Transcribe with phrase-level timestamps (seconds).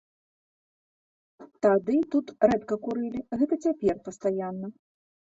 [1.65, 4.67] Тады тут рэдка курылі, гэта цяпер пастаянна.